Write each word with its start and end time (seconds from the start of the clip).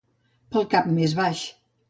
Pel 0.55 0.65
cap 0.71 0.89
més 0.95 1.15
baix. 1.21 1.45